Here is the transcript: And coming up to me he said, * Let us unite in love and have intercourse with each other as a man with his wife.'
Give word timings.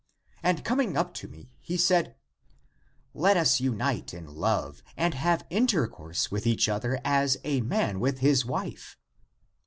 And 0.41 0.65
coming 0.65 0.97
up 0.97 1.13
to 1.13 1.27
me 1.27 1.53
he 1.61 1.77
said, 1.77 2.15
* 2.65 3.13
Let 3.23 3.37
us 3.37 3.59
unite 3.61 4.15
in 4.15 4.25
love 4.25 4.81
and 4.97 5.13
have 5.13 5.45
intercourse 5.51 6.31
with 6.31 6.47
each 6.47 6.67
other 6.67 6.99
as 7.05 7.37
a 7.43 7.61
man 7.61 7.99
with 7.99 8.17
his 8.17 8.43
wife.' 8.43 8.97